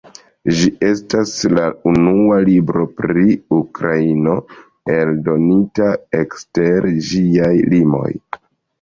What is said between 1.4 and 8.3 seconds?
la unua libro pri Ukrainio, eldonita ekster ĝiaj limoj.